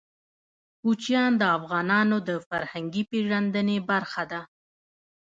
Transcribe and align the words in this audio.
کوچیان 0.81 1.31
د 1.37 1.43
افغانانو 1.57 2.17
د 2.27 2.29
فرهنګي 2.47 3.03
پیژندنې 3.11 3.77
برخه 3.89 4.23
ده. 4.31 4.41